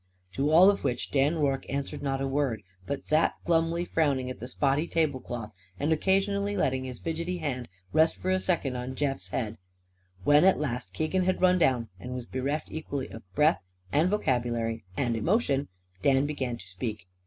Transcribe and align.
To 0.33 0.49
all 0.49 0.67
of 0.71 0.83
which 0.83 1.11
Dan 1.11 1.35
Rorke 1.35 1.69
answered 1.69 2.01
not 2.01 2.21
a 2.21 2.27
word; 2.27 2.63
but 2.87 3.05
sat 3.05 3.35
glumly 3.45 3.85
frowning 3.85 4.31
at 4.31 4.39
the 4.39 4.47
spotty 4.47 4.87
tablecloth 4.87 5.51
and 5.79 5.93
occasionally 5.93 6.57
letting 6.57 6.85
his 6.85 6.97
fidgety 6.97 7.37
hand 7.37 7.67
rest 7.93 8.15
for 8.17 8.31
a 8.31 8.39
second 8.39 8.75
on 8.75 8.95
Jeff's 8.95 9.27
head. 9.27 9.59
When 10.23 10.43
at 10.43 10.59
last 10.59 10.91
Keegan 10.93 11.25
had 11.25 11.39
run 11.39 11.59
down 11.59 11.89
and 11.99 12.15
was 12.15 12.25
bereft 12.25 12.69
equally 12.71 13.09
of 13.09 13.21
breath 13.35 13.61
and 13.91 14.09
vocabulary 14.09 14.83
and 14.97 15.15
emotion, 15.15 15.67
Dan 16.01 16.25
began 16.25 16.57
to 16.57 16.67
speak. 16.67 17.05